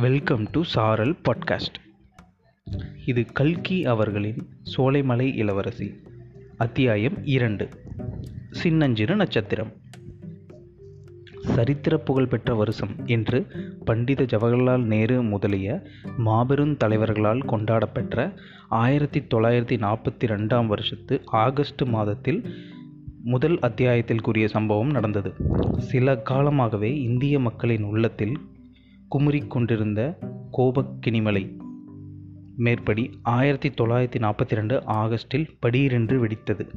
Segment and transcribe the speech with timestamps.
[0.00, 1.74] Welcome to சாரல் podcast
[3.06, 6.00] இது கல்கி அவர்களின் சோலைமலை இளவரசி.
[6.56, 7.68] அத்தியாயம் இரண்டு.
[8.50, 9.72] சின்னஞ்சிறு நட்சத்திரம்.
[11.40, 13.46] சரித்திர புகழ்பெற்ற வருஷம் என்று
[13.84, 15.82] பண்டித ஜவஹர்லால் நேரு முதலிய
[16.16, 18.32] மாபெரும் தலைவர்களால் கொண்டாடப்பெற்ற
[18.68, 22.54] ஆயிரத்தி தொள்ளாயிரத்தி நாற்பத்தி ரெண்டாம் வருஷத்து ஆகஸ்ட் மாதத்தில்
[23.24, 25.34] முதல் அத்தியாயத்தில் கூறிய சம்பவம் நடந்தது.
[25.78, 28.38] சில காலமாகவே இந்திய மக்களின் உள்ளத்தில்
[29.14, 30.18] குமுறிக் கொண்டிருந்த
[30.58, 31.56] கோபக்கினிமலை.
[32.56, 36.68] மேற்படி ஆயிரத்தி தொள்ளாயிரத்தி நாற்பத்தி ரெண்டு ஆகஸ்டில் படீரென்று வெடித்தது.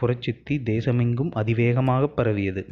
[0.00, 2.66] புரட்சித்தி தேசமெங்கும் அதிவேகமாக பரவியது.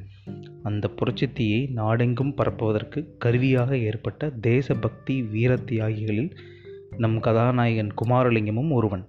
[0.62, 6.30] அந்த புரட்சித்தியை நாடெங்கும் பரப்புவதற்கு கருவியாக ஏற்பட்ட தேசபக்தி வீரத்தியாகிகளில்
[6.96, 9.08] நம் கதாநாயகன் குமாரலிங்கமும் ஒருவன்.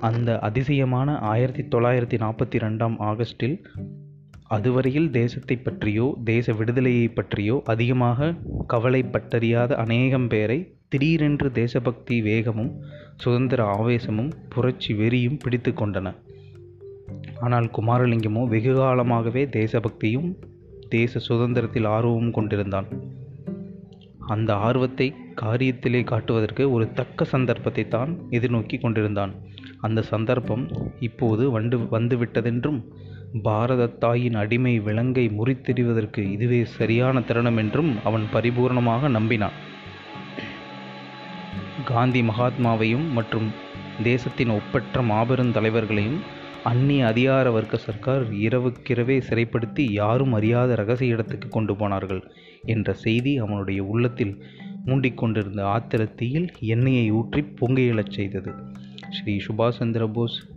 [0.00, 3.64] அந்த அதிசயமான ஆயிரத்தி தொள்ளாயிரத்தி நாற்பத்தி ரெண்டாம் ஆகஸ்டில்
[4.56, 8.34] அதுவரையில் தேசத்தை பற்றியோ தேச விடுதலையை பற்றியோ அதிகமாக
[8.68, 12.72] கவலைப்பட்டறியாத அநேகம் பேரை திடீரென்று தேசபக்தி வேகமும்
[13.16, 16.08] சுதந்திர ஆவேசமும் புரட்சி வெறியும் பிடித்து கொண்டன.
[17.40, 20.28] ஆனால் குமாரலிங்கமோ வெகு காலமாகவே தேசபக்தியும்
[20.88, 22.88] தேச சுதந்திரத்தில் ஆர்வமும் கொண்டிருந்தான்.
[24.26, 25.06] அந்த ஆர்வத்தை
[25.42, 29.32] காரியத்திலே காட்டுவதற்கு ஒரு தக்க சந்தர்ப்பத்தை தான் எதிர்நோக்கி கொண்டிருந்தான்.
[29.80, 30.64] அந்த சந்தர்ப்பம்
[31.00, 32.80] இப்போது வந்து வந்துவிட்டதென்றும்
[33.40, 39.56] பாரத தாயின் அடிமை விலங்கை முறித்தெறிவதற்கு இதுவே சரியான தருணம் என்றும் அவன் பரிபூர்ணமாக நம்பினான்.
[41.84, 43.50] காந்தி மகாத்மாவையும் மற்றும்
[44.02, 46.20] தேசத்தின் ஒப்பற்ற மாபெரும் தலைவர்களையும்
[46.64, 52.32] அந்நிய அதிகார வர்க்க சர்க்கார் இரவுக்கிரவே சிறைப்படுத்தி யாரும் அறியாத ரகசிய இடத்துக்கு கொண்டு போனார்கள்
[52.64, 54.44] என்ற செய்தி அவனுடைய உள்ளத்தில்
[54.86, 58.52] மூண்டிக்கொண்டிருந்த ஆத்திரத்தீயில் எண்ணெயை ஊற்றி பொங்கையெழச் செய்தது.
[59.10, 60.50] ஸ்ரீ சுபாஷ் சந்திர போஸ்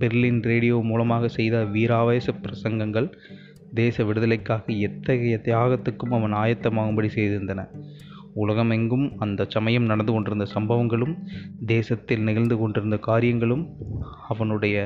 [0.00, 3.08] பெர்லின் ரேடியோ மூலமாக செய்த வீராவேச பிரசங்கங்கள்
[3.74, 7.60] தேச விடுதலைக்காக எத்தகைய தியாகத்துக்கும் அவன் ஆயத்தமாகும்படி செய்திருந்தன.
[8.34, 11.14] உலகமெங்கும் அந்த சமயம் நடந்து கொண்டிருந்த சம்பவங்களும்
[11.66, 13.64] தேசத்தில் நிகழ்ந்து கொண்டிருந்த காரியங்களும்
[14.28, 14.76] அவனுடைய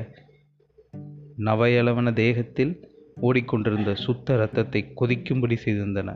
[1.44, 2.72] நவையளவன தேகத்தில்
[3.20, 6.10] ஓடிக்கொண்டிருந்த சுத்த இரத்தத்தை கொதிக்கும்படி செய்திருந்தன.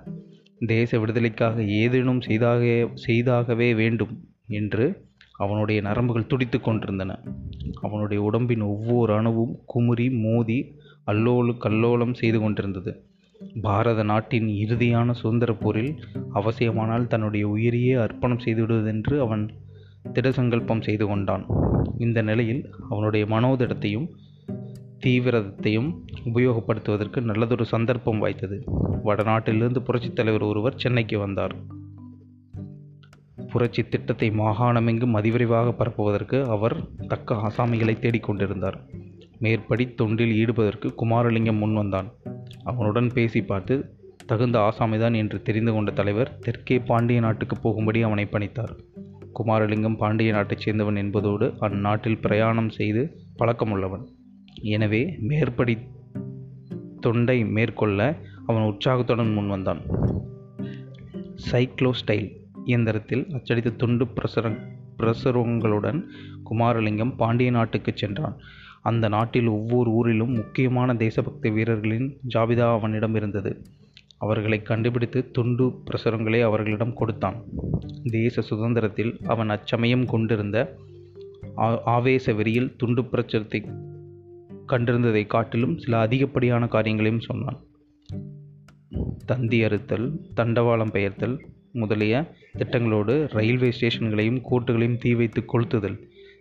[0.67, 4.15] தேச விடுதலைக்காக ஏதேனும் செய்தாக செய்தாகவே வேண்டும்
[4.47, 4.87] என்று
[5.41, 7.19] அவனுடைய நரம்புகள் துடித்து கொண்டிருந்தன.
[7.83, 10.59] அவனுடைய உடம்பின் ஒவ்வொரு அணுவும் குமுறி மோதி
[11.07, 12.93] அல்லோலு கல்லோலம் செய்து கொண்டிருந்தது.
[13.63, 15.93] பாரத நாட்டின் இறுதியான சுதந்திர போரில்
[16.35, 19.45] அவசியமானால் தன்னுடைய உயிரையே அர்ப்பணம் செய்துவிடுவதென்று அவன்
[20.13, 21.45] திடசங்கல்பம் செய்து கொண்டான்.
[21.99, 24.07] இந்த நிலையில் அவனுடைய மனோதிடத்தையும்
[25.05, 25.89] தீவிரத்தையும்
[26.25, 28.59] உபயோகப்படுத்துவதற்கு நல்லதொரு சந்தர்ப்பம் வாய்த்தது.
[29.05, 31.55] வடநாட்டிலிருந்து புரட்சித் தலைவர் ஒருவர் சென்னைக்கு வந்தார்.
[33.53, 36.77] புரட்சி திட்டத்தை மாகாணமெங்கும் அதிவிரைவாக பரப்புவதற்கு அவர்
[37.09, 38.79] தக்க ஆசாமிகளை தேடிக்கொண்டிருந்தார்
[39.39, 42.09] மேற்படி தொண்டில் ஈடுபதற்கு குமாரலிங்கம் முன்வந்தான்
[42.65, 43.77] அவனுடன் பேசி பார்த்து
[44.27, 48.75] தகுந்த ஆசாமிதான் என்று தெரிந்து கொண்ட தலைவர் தெற்கே பாண்டிய நாட்டுக்கு போகும்படி அவனை பணித்தார்.
[49.39, 53.03] குமாரலிங்கம் பாண்டிய நாட்டைச் சேர்ந்தவன் என்பதோடு அந்நாட்டில் பிரயாணம் செய்து
[53.39, 54.05] பழக்கமுள்ளவன்.
[54.75, 55.77] எனவே மேற்படி
[57.01, 58.01] தொண்டை மேற்கொள்ள
[58.47, 59.81] அவன் உற்சாகத்துடன் முன்வந்தான்
[61.51, 62.29] சைக்ளோ ஸ்டைல்
[62.65, 64.59] இயந்திரத்தில் அச்சடித்த துண்டு பிரசுர
[64.99, 66.07] பிரசுரங்களுடன்
[66.51, 68.37] குமாரலிங்கம் பாண்டிய நாட்டுக்கு சென்றான்.
[68.83, 73.63] அந்த நாட்டில் ஒவ்வொரு ஊரிலும் முக்கியமான தேசபக்தி வீரர்களின் ஜாபிதா அவனிடம் இருந்தது.
[74.19, 77.37] அவர்களை கண்டுபிடித்து துண்டு பிரசுரங்களை அவர்களிடம் கொடுத்தான்.
[78.03, 80.77] தேச சுதந்திரத்தில் அவன் அச்சமயம் கொண்டிருந்த
[81.85, 83.61] ஆவேச வெறியில் துண்டு பிரசுரத்தை
[84.69, 87.61] கண்டிருந்ததை காட்டிலும் சில அதிகப்படியான காரியங்களையும் சொன்னான்.
[89.27, 92.15] தந்தி அறுத்தல் தண்டவாளம் பெயர்த்தல் முதலிய
[92.59, 95.99] திட்டங்களோடு ரயில்வே ஸ்டேஷன்களையும் கோர்ட்டுகளையும் தீ வைத்து கொளுத்துதல்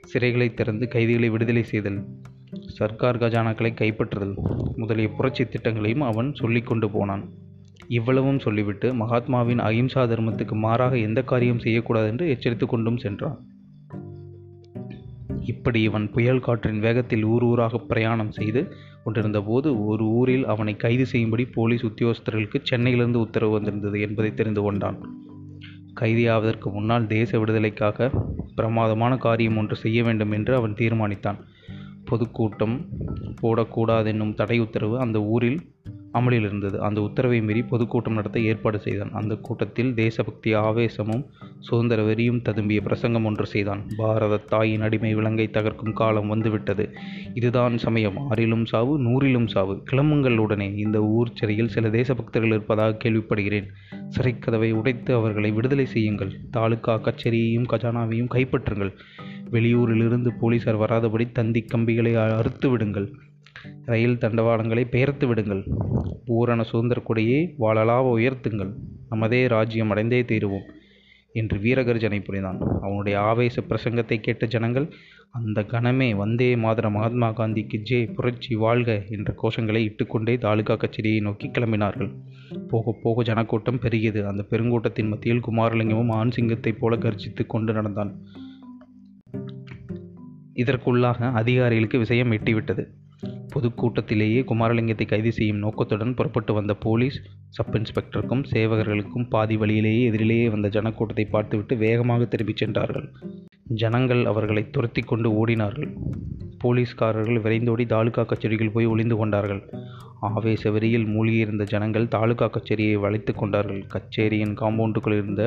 [0.08, 2.00] சிறைகளை திறந்து கைதிகளை விடுதலை செய்தல்
[2.78, 4.34] சர்க்கார் கஜானாக்களை கைப்பற்றுதல்
[4.76, 7.24] முதலிய புரட்சி திட்டங்களையும் அவன் சொல்லி கொண்டு போனான்.
[7.88, 13.38] இவ்வளவும் சொல்லிவிட்டு மகாத்மாவின் அகிம்சா தர்மத்துக்கு மாறாக எந்த காரியம் செய்யக்கூடாது என்று எச்சரித்து கொண்டும் சென்றான்.
[15.42, 18.74] இப்படி இவன் புயல் காற்றின் வேகத்தில் ஊர் ஊராக பிரயாணம் செய்து
[19.04, 24.98] கொண்டிருந்த போது ஒரு ஊரில் அவனை கைது செய்யும்படி போலீஸ் உத்தியோகஸ்தர்களுக்கு சென்னையிலிருந்து உத்தரவு வந்திருந்தது என்பதை தெரிந்து கொண்டான்.
[26.02, 28.12] கைதியாவதற்கு முன்னால் தேச விடுதலைக்காக
[28.56, 31.40] பிரமாதமான காரியம் ஒன்று செய்ய வேண்டும் என்று அவன் தீர்மானித்தான்.
[32.06, 32.86] பொதுக்கூட்டம்
[33.42, 35.60] போடக்கூடாதென்னும் தடை உத்தரவு அந்த ஊரில்
[36.12, 36.82] அமலில் இருந்தது.
[36.82, 39.12] அந்த உத்தரவை மீறி பொதுக்கூட்டம் நடத்த ஏற்பாடு செய்தான்.
[39.12, 41.26] அந்த கூட்டத்தில் தேசபக்தி ஆவேசமும்
[41.60, 43.82] சுதந்திர வெறியும் ததும்பிய பிரசங்கம் ஒன்று செய்தான்.
[43.98, 46.90] பாரத தாயின் அடிமை விலங்கை தகர்க்கும் காலம் வந்துவிட்டது.
[47.34, 48.32] இதுதான் சமயம்.
[48.32, 49.84] ஆறிலும் சாவு நூறிலும் சாவு.
[49.92, 50.74] கிளம்புங்கள் உடனே.
[50.76, 53.68] இந்த ஊர் சிறையில் சில தேசபக்தர்கள் இருப்பதாக கேள்விப்படுகிறேன்.
[54.18, 56.40] சிறைக்கதவை உடைத்து அவர்களை விடுதலை செய்யுங்கள்.
[56.52, 58.94] தாலுகா கச்சேரியையும் கஜானாவையும் கைப்பற்றுங்கள்.
[59.52, 63.14] வெளியூரிலிருந்து போலீசார் வராதபடி தந்தி கம்பிகளை அறுத்து விடுங்கள்.
[63.86, 65.64] ரயில் தண்டவாளங்களை பெயர்த்து விடுங்கள்.
[66.26, 68.74] பூரண சுதந்திர கொடியை வாழலாக உயர்த்துங்கள்.
[69.12, 70.68] நமதே ராஜ்யம் அடைந்தே தீருவோம்
[71.34, 72.60] என்று வீரகர்ஜனை புரிந்தான்.
[72.82, 74.94] அவனுடைய ஆவேச பிரசங்கத்தை கேட்ட ஜனங்கள்
[75.32, 81.48] அந்த கணமே வந்தே மாதர மகாத்மா காந்திக்கு ஜே புரட்சி வாழ்க என்ற கோஷங்களை இட்டுக்கொண்டே தாலுகா கச்சேரியை நோக்கி
[81.48, 82.12] கிளம்பினார்கள்.
[82.68, 84.24] போக போக ஜனக்கூட்டம் பெருகியது.
[84.26, 88.20] அந்த பெருங்கூட்டத்தின் மத்தியில் குமாரலிங்கமும் ஆண் சிங்கத்தைப் போல கர்ஜித்து கொண்டு நடந்தான்.
[90.54, 92.88] இதற்குள்ளாக அதிகாரிகளுக்கு விஷயம் எட்டிவிட்டது.
[93.54, 97.18] பொதுக்கூட்டத்திலேயே குமாரலிங்கத்தை கைது செய்யும் நோக்கத்துடன் புறப்பட்டு வந்த போலீஸ்
[97.50, 103.08] சப் இன்ஸ்பெக்டருக்கும் சேவகர்களுக்கும் பாதி வழியிலேயே எதிரிலேயே வந்த ஜனக்கூட்டத்தை பார்த்துவிட்டு வேகமாக திரும்பிச் சென்றார்கள்.
[103.82, 105.90] ஜனங்கள் அவர்களை துரத்தி கொண்டு ஓடினார்கள்.
[106.58, 109.62] போலீஸ்காரர்கள் விரைந்தோடி தாலுகா கச்சேரியில் போய் ஒளிந்து கொண்டார்கள்.
[110.20, 113.84] ஆவேச வெறியில் மூழ்கியிருந்த ஜனங்கள் தாலுகா கச்சேரியை வளைத்து கொண்டார்கள்.
[113.88, 115.44] கச்சேரியின் காம்பவுண்டுக்குள் இருந்த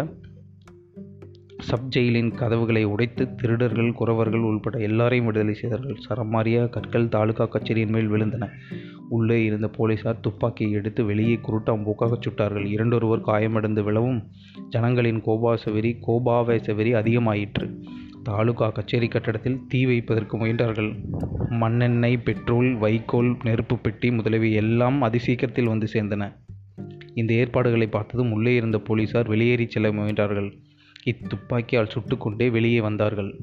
[1.62, 8.10] சப் ஜெயிலின் கதவுகளை உடைத்து திருடர்கள் குறவர்கள் உள்பட எல்லாரையும் விடுதலை செய்தார்கள் சரமாரியா கற்கள் தாலுகா கச்சேரியின் மேல்
[8.10, 8.48] விழுந்தன.
[9.08, 12.66] உள்ளே இருந்த போலீசார் துப்பாக்கியை எடுத்து வெளியே குருட்டாம்போக்காக சுட்டார்கள்.
[12.66, 14.22] இரண்டொருவர் காயமடைந்து விழவும்
[14.68, 17.82] ஜனங்களின் கோபாச வெறி கோபாவேச வெறி அதிகமாயிற்று.
[18.22, 20.90] தாலுகா கச்சேரி கட்டடத்தில் தீ வைப்பதற்கு முயன்றார்கள்.
[21.48, 26.32] மண்ணெண்ணெய் பெட்ரோல் வைக்கோல் நெருப்பு பெட்டி முதலியவை எல்லாம் அதிசீக்கிரத்தில் வந்து சேர்ந்தன.
[27.14, 30.50] இந்த ஏற்பாடுகளை பார்த்ததும் உள்ளே இருந்த போலீசார் வெளியேறி செல்ல முயன்றார்கள்.
[31.06, 33.40] இத்துப்பாக்கியால் சுட்டுக்கொண்டே வெளியே வந்தார்கள்.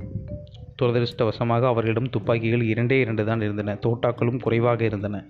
[0.82, 3.78] துரதிருஷ்டவசமாக அவர்களிடம் துப்பாக்கிகள் இரண்டே இரண்டு தான் இருந்தன.
[3.86, 5.26] தோட்டாக்களும் குறைவாக இருந்தன.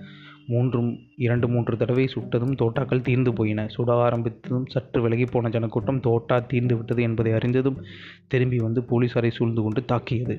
[0.48, 3.68] மூன்றும் இரண்டு மூன்று தடவை சுட்டதும் தோட்டாக்கள் தீர்ந்து போயின.
[3.78, 7.84] சுட ஆரம்பித்ததும் சற்று விலகி போன ஜனக்கூட்டம் தோட்டா தீர்ந்து விட்டது என்பதை அறிந்ததும்
[8.28, 10.38] திரும்பி வந்து போலீசாரை சூழ்ந்து கொண்டு தாக்கியது.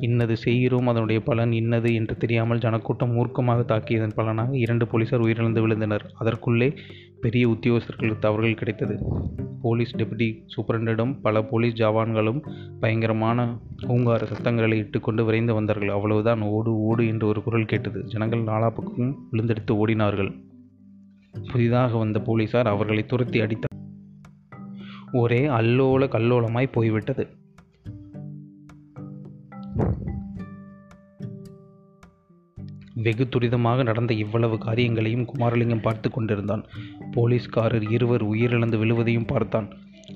[0.00, 6.04] இன்னது செய்கிறோம் அதனுடைய பலன் இன்னது என்று தெரியாமல் ஜனக்கூட்டம் மூர்க்கமாக தாக்கியதன் பலனாக இரண்டு போலீசார் உயிரிழந்து விழுந்தனர்.
[6.18, 6.74] அதற்குள்ளே
[7.20, 8.98] பெரிய உத்தியோகஸ்தர்களுக்கு தவறுகள் கிடைத்தது.
[9.62, 12.40] போலீஸ் டெபுட்டி சூப்பரண்டிடம் பல போலீஸ் ஜவான்களும்
[12.80, 15.88] பயங்கரமான பூங்கார சத்தங்களை இட்டுக்கொண்டு விரைந்து வந்தார்கள்.
[15.88, 18.04] அவ்வளவுதான் ஓடு ஓடு என்று ஒரு குரல் கேட்டது.
[18.04, 20.32] ஜனங்கள் நாலா பக்கமும் விழுந்தெடுத்து ஓடினார்கள்.
[21.52, 23.72] புதிதாக வந்த போலீசார் அவர்களை துரத்தி அடித்தார்
[25.12, 27.26] ஒரே அல்லோல கல்லோலமாய் போய்விட்டது.
[33.04, 36.62] வெகு துரிதமாக நடந்த இவ்வளவு காரியங்களையும் குமாரலிங்கம் பார்த்து கொண்டிருந்தான்.
[37.12, 39.68] போலீஸ்காரர் இருவர் உயிரிழந்து விழுவதையும் பார்த்தான்.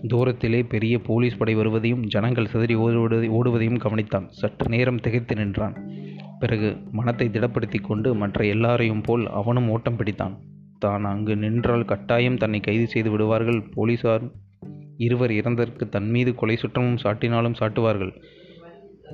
[0.09, 4.27] தூரத்திலே பெரிய போலீஸ் படை வருவதையும் ஜனங்கள் சிதறி ஓடுவதை ஓடுவதையும் கவனித்தான்.
[4.41, 5.77] சற்று நேரம் திகைத்து நின்றான்.
[6.43, 10.35] பிறகு மனத்தை திடப்படுத்தி கொண்டு மற்ற எல்லாரையும் போல் அவனும் ஓட்டம் பிடித்தான்.
[10.79, 14.27] தான் அங்கு நின்றால் கட்டாயம் தன்னை கைது செய்து விடுவார்கள் போலீசார்.
[15.07, 18.13] இருவர் இறந்ததற்கு தன் மீது கொலை சுற்றமும் சாட்டினாலும் சாட்டுவார்கள்.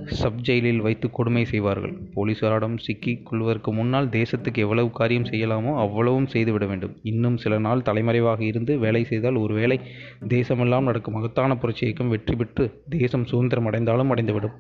[0.06, 1.92] சப் ஜெயிலில் வைத்து கொடுமை செய்வார்கள்.
[2.14, 6.96] போலீசாரிடம் சிக்கிக் கொள்வதற்கு முன்னால் தேசத்துக்கு எவ்வளவு காரியம் செய்யலாமோ அவ்வளவும் செய்துவிட வேண்டும்.
[7.02, 9.80] இன்னும் சில நாள் தலைமறைவாக இருந்து வேலை செய்தால் ஒருவேளை
[10.28, 14.56] தேசமெல்லாம் நடக்கும் மகத்தான புரட்சி இயக்கம் வெற்றி பெற்று தேசம் சுதந்திரம் அடைந்தாலும் அடைந்துவிடும்.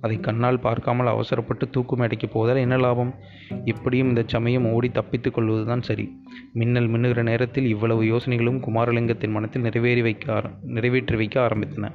[0.00, 3.14] அதை கண்ணால் பார்க்காமல் அவசரப்பட்டு தூக்கு மேடைக்கு போவதால் என்ன லாபம்?
[3.64, 6.08] இப்படியும் இந்த சமயம் ஓடி தப்பித்துக் கொள்வதுதான் சரி.
[6.52, 11.90] மின்னல் மின்னுகிற நேரத்தில் இவ்வளவு யோசனைகளும் குமாரலிங்கத்தின் மனத்தில் நிறைவேறி வைக்க ஆர நிறைவேற்றி வைக்க ஆரம்பித்தன.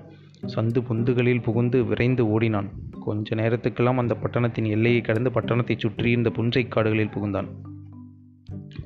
[0.48, 2.70] சந்து பொந்துகளில் புகுந்து விரைந்து ஓடினான்.
[3.00, 7.48] கொஞ்ச நேரத்துக்கெல்லாம் அந்த பட்டணத்தின் எல்லையை கடந்து பட்டணத்தைச் சுற்றியிருந்த புஞ்சை காடுகளில் புகுந்தான்.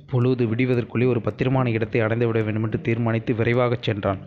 [0.08, 4.18] பொழுது விடிவதற்குள்ளே ஒரு பத்திரமான இடத்தை அடைந்துவிட வேண்டுமென்று தீர்மானித்து விரைவாகச் சென்றான்.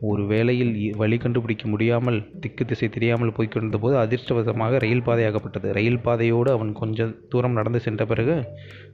[0.00, 6.50] ஒரு வேளையில் வழி கண்டுபிடிக்க முடியாமல் திக்கு திசை தெரியாமல் போய்க்கொண்டிருந்த போது அதிர்ஷ்டவசமாக ரயில் பாதையாகப்பட்டது ரயில் பாதையோடு
[6.50, 8.44] அவன் கொஞ்சம் தூரம் நடந்து சென்ற பிறகு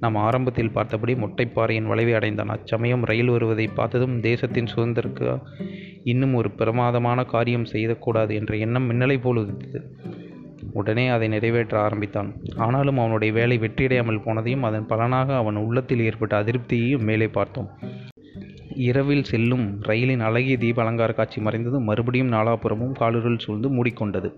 [0.01, 2.49] நாம் ஆரம்பத்தில் பார்த்தபடி மொட்டைப்பாறையின் வளைவை அடைந்தான்.
[2.49, 5.43] அச்சமயம் ரயில் வருவதை பார்த்ததும் தேசத்தின் சுதந்திரக்கு
[6.05, 9.83] இன்னும் ஒரு பிரமாதமான காரியம் செய்யக்கூடாது என்ற எண்ணம் மின்னலை போல் உதித்தது.
[10.73, 12.33] உடனே அதை நிறைவேற்ற ஆரம்பித்தான்.
[12.57, 17.69] ஆனாலும் அவனுடைய வேலை வெற்றியடையாமல் போனதையும் அதன் பலனாக அவன் உள்ளத்தில் ஏற்பட்ட அதிருப்தியையும் மேலே பார்த்தோம்.
[18.77, 24.29] இரவில் செல்லும் ரயிலின் அழகிய தீப அலங்கார காட்சி மறைந்ததும் மறுபடியும் நாலாபுறமும் காலிருள் சூழ்ந்து மூடிக்கொண்டது.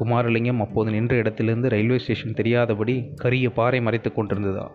[0.00, 4.66] குமாரலிங்கம் அப்போது நின்ற இடத்திலிருந்து ரயில்வே ஸ்டேஷன் தெரியாதபடி கரிய பாறை மறைத்து கொண்டிருந்ததா?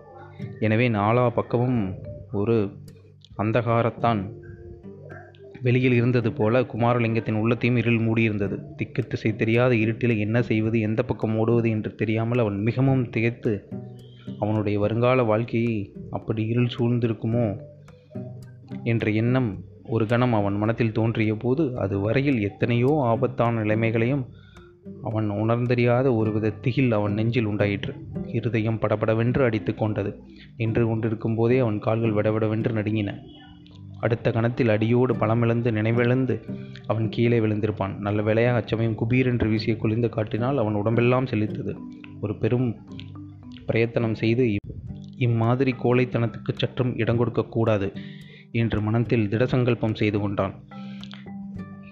[0.59, 1.95] எனவே நாலா பக்கமும்
[2.31, 2.55] ஒரு
[3.37, 4.21] அந்தகாரத்தான்
[5.61, 8.75] வெளியில் இருந்தது போல குமாரலிங்கத்தின் உள்ளத்தையும் இருள் மூடியிருந்தது.
[8.75, 13.53] திக்கு திசை தெரியாத இருட்டில் என்ன செய்வது எந்த பக்கம் ஓடுவது என்று தெரியாமல் அவன் மிகவும் திகைத்து
[14.39, 17.45] அவனுடைய வருங்கால வாழ்க்கையை அப்படி இருள் சூழ்ந்திருக்குமோ
[18.83, 24.23] என்ற எண்ணம் ஒரு கணம் அவன் மனத்தில் தோன்றிய போது அது வரையில் எத்தனையோ ஆபத்தான நிலைமைகளையும்
[25.03, 27.93] அவன் உணர்ந்தறியாத ஒருவித திகில் அவன் நெஞ்சில் உண்டாயிற்று.
[28.27, 30.21] இருதயம் படபடவென்று அடித்து கொண்டது.
[30.57, 33.19] நின்று கொண்டிருக்கும் போதே அவன் கால்கள் விடவிடவென்று நடுங்கின.
[33.99, 36.43] அடுத்த கணத்தில் அடியோடு பலமிழந்து நினைவிழந்து
[36.87, 37.97] அவன் கீழே விழுந்திருப்பான்.
[37.97, 41.75] நல்ல வேளையாக அச்சமயம் குபீரென்று வீசிய குளிர்ந்த காட்டினால் அவன் உடம்பெல்லாம் செழித்தது.
[42.21, 42.75] ஒரு பெரும்
[43.65, 44.55] பிரயத்தனம் செய்து
[45.17, 47.93] இம்மாதிரி கோழைத்தனத்துக்கு சற்றும் இடம் கொடுக்கக்கூடாது
[48.51, 50.53] என்று மனத்தில் திடசங்கல்பம் செய்து கொண்டான்.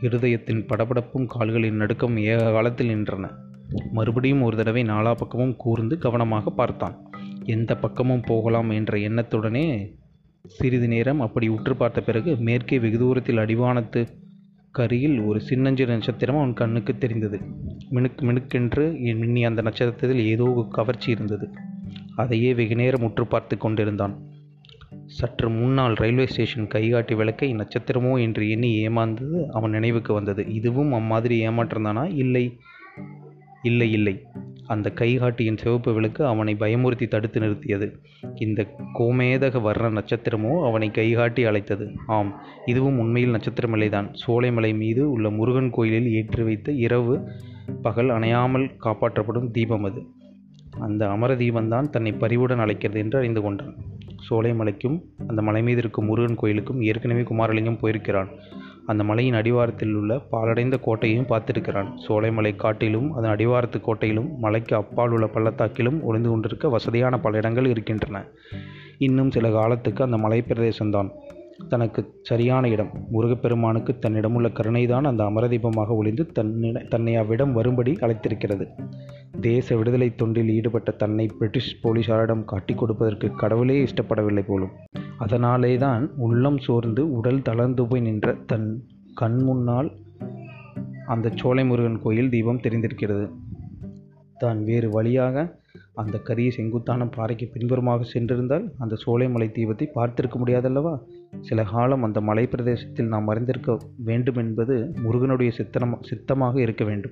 [0.01, 3.31] இருதயத்தின் படபடப்பும் கால்களின் நடுக்கம் ஏக காலத்தில் நின்றன.
[3.91, 7.09] மறுபடியும் ஒரு தடவை நாலா பக்கமும் கூர்ந்து கவனமாக பார்த்தான்.
[7.43, 9.97] எந்த பக்கமும் போகலாம் என்ற எண்ணத்துடனே
[10.45, 14.07] சிறிது நேரம் அப்படி உற்று பார்த்த பிறகு மேற்கே வெகு தூரத்தில் அடிவானத்து
[14.77, 17.39] கரியில் ஒரு சின்னஞ்சிறு நட்சத்திரம் அவன் கண்ணுக்கு தெரிந்தது.
[17.89, 21.49] மினுக் மினுக்கென்று இன்னி அந்த நட்சத்திரத்தில் ஏதோ ஒரு கவர்ச்சி இருந்தது.
[22.15, 24.19] அதையே வெகு நேரம் உற்று பார்த்து கொண்டிருந்தான்.
[25.09, 30.53] சற்று முன்னால் ரயில்வே ஸ்டேஷன் கைகாட்டி விளக்கை நட்சத்திரமோ என்று எண்ணி ஏமாந்தது அவன் நினைவுக்கு வந்தது.
[30.53, 32.15] இதுவும் அம்மாதிரி ஏமாற்றம்தானா?
[32.15, 32.59] இல்லை.
[33.61, 34.23] இல்லை இல்லை.
[34.67, 37.87] அந்த கைகாட்டியின் சிவப்பு விளக்கு அவனை பயமுறுத்தி தடுத்து நிறுத்தியது.
[38.35, 38.67] இந்த
[38.99, 41.91] கோமேதக வர்ண நட்சத்திரமோ அவனை கைகாட்டி அழைத்தது.
[42.07, 44.13] ஆம் இதுவும் உண்மையில் நட்சத்திரமலைதான்.
[44.27, 47.29] சோலைமலை மீது உள்ள முருகன் கோயிலில் ஏற்றி வைத்த இரவு
[47.81, 50.01] பகல் அணையாமல் காப்பாற்றப்படும் தீபம் அது.
[50.79, 53.75] அந்த அமர தீபம்தான் தன்னை பரிவுடன் அழைக்கிறது என்று அறிந்து கொண்டான்.
[54.29, 58.29] சோலைமலைக்கும் அந்த மலை மீது இருக்கும் முருகன் கோயிலுக்கும் ஏற்கனவே குமாரலிங்கம் போயிருக்கிறான்.
[58.85, 61.89] அந்த மலையின் அடிவாரத்தில் உள்ள பாலடைந்த கோட்டையையும் பார்த்திருக்கிறான்.
[62.07, 68.25] சோலைமலை காட்டிலும் அதன் அடிவாரத்து கோட்டையிலும் மலைக்கு அப்பால் உள்ள பள்ளத்தாக்கிலும் ஒளிந்து கொண்டிருக்க வசதியான பல இடங்கள் இருக்கின்றன.
[68.97, 71.11] இன்னும் சில காலத்துக்கு அந்த மலை பிரதேசம்தான்
[71.67, 72.91] தனக்கு சரியான இடம்.
[73.11, 78.67] முருகப்பெருமானுக்கு தன்னிடமுள்ள கருணைதான் அந்த அமரதீபமாக ஒளிந்து தன்னிட தன்னை அவ்விடம் வரும்படி அழைத்திருக்கிறது.
[79.41, 84.69] தேச விடுதலை தொண்டில் ஈடுபட்ட தன்னை பிரிட்டிஷ் போலீசாரிடம் காட்டிக் கொடுப்பதற்கு கடவுளே இஷ்டப்படவில்லை போலும்.
[85.17, 89.91] அதனாலே தான் உள்ளம் சோர்ந்து உடல் தளர்ந்து போய் நின்ற தன் கண் முன்னால்
[91.05, 93.29] அந்த சோலை முருகன் கோயில் தீபம் தெரிந்திருக்கிறது.
[94.37, 95.57] தான் வேறு வழியாக
[95.93, 101.01] அந்த கரிய செங்குத்தான பாறைக்கு பின்புறமாக சென்றிருந்தால் அந்த சோலைமலை தீபத்தை பார்த்திருக்க முடியாதல்லவா?
[101.39, 107.11] சில காலம் அந்த மலை பிரதேசத்தில் நாம் மறைந்திருக்க வேண்டும் என்பது முருகனுடைய சித்தனம் சித்தமாக இருக்க வேண்டும்.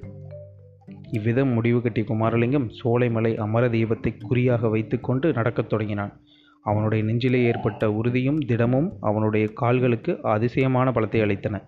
[1.11, 6.21] இவ்விதம் முடிவு கட்டிய குமாரலிங்கம் சோலைமலை அமர தீபத்தை குறியாக வைத்துக்கொண்டு நடக்கத் தொடங்கினான்.
[6.63, 11.61] அவனுடைய நெஞ்சிலே ஏற்பட்ட உறுதியும் திடமும் அவனுடைய கால்களுக்கு அதிசயமான பலத்தை அளித்தன.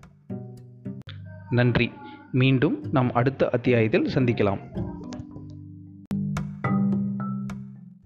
[1.50, 1.92] நன்றி.
[2.32, 4.60] மீண்டும் நாம் அடுத்த அத்தியாயத்தில் சந்திக்கலாம்.